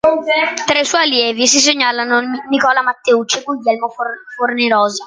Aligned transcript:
Tra 0.65 0.79
i 0.79 0.83
suoi 0.83 1.03
allievi 1.03 1.45
si 1.45 1.59
segnalano 1.59 2.21
Nicola 2.49 2.81
Matteucci 2.81 3.37
e 3.37 3.43
Guglielmo 3.43 3.93
Forni 4.35 4.67
Rosa. 4.67 4.99